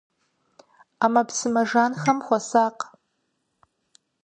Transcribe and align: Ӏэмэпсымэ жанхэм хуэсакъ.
Ӏэмэпсымэ 0.99 1.61
жанхэм 1.69 2.17
хуэсакъ. 2.25 2.81